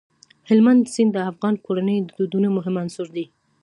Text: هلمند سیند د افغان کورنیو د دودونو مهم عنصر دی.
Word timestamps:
هلمند 0.49 0.83
سیند 0.93 1.11
د 1.13 1.17
افغان 1.31 1.55
کورنیو 1.65 2.05
د 2.07 2.11
دودونو 2.19 2.47
مهم 2.57 2.75
عنصر 2.83 3.07
دی. 3.15 3.25